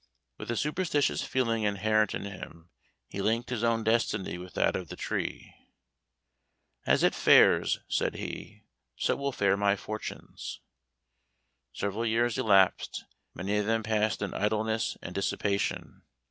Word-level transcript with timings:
With 0.39 0.49
a 0.49 0.57
superstitious 0.57 1.21
feeling 1.21 1.61
inherent 1.61 2.15
in 2.15 2.23
him, 2.25 2.71
he 3.07 3.21
linked 3.21 3.51
his 3.51 3.63
own 3.63 3.83
destiny 3.83 4.39
with 4.39 4.55
that 4.55 4.75
of 4.75 4.87
the 4.87 4.95
tree. 4.95 5.53
"As 6.87 7.03
it 7.03 7.13
fares," 7.13 7.81
said 7.87 8.15
he, 8.15 8.63
"so 8.97 9.15
will 9.15 9.31
fare 9.31 9.55
my 9.55 9.75
fortunes." 9.75 10.59
Several 11.71 12.03
years 12.03 12.39
elapsed, 12.39 13.05
many 13.35 13.57
of 13.59 13.67
them 13.67 13.83
passed 13.83 14.23
in 14.23 14.33
idleness 14.33 14.97
and 15.03 15.13
dissipation. 15.13 16.01